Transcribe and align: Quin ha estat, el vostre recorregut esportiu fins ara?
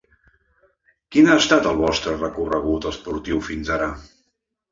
Quin 1.15 1.27
ha 1.27 1.35
estat, 1.41 1.67
el 1.73 1.77
vostre 1.81 2.15
recorregut 2.21 2.87
esportiu 2.93 3.43
fins 3.51 3.73
ara? 3.79 3.91